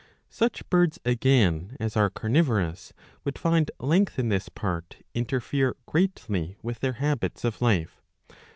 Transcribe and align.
Such 0.31 0.67
birds, 0.71 0.97
again, 1.05 1.77
as 1.79 1.95
are 1.95 2.09
carnivorous 2.09 2.91
would 3.23 3.37
find 3.37 3.69
length 3.79 4.17
in 4.17 4.29
this 4.29 4.49
part 4.49 4.97
interfere 5.13 5.75
greatly 5.85 6.57
with 6.63 6.79
their 6.79 6.93
habits 6.93 7.43
of 7.43 7.61
life. 7.61 8.01